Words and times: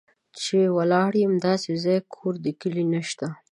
چې 0.39 0.57
ولاړ 0.77 1.11
یم 1.23 1.33
داسې 1.47 1.71
ځای، 1.83 1.99
کور 2.13 2.33
د 2.43 2.45
کلي 2.59 2.85
نه 2.93 3.01
شته 3.09 3.27